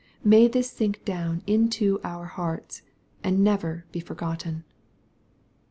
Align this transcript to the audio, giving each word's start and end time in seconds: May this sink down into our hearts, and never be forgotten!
May 0.23 0.47
this 0.47 0.71
sink 0.71 1.05
down 1.05 1.43
into 1.45 1.99
our 2.03 2.25
hearts, 2.25 2.81
and 3.23 3.43
never 3.43 3.85
be 3.91 3.99
forgotten! 3.99 4.63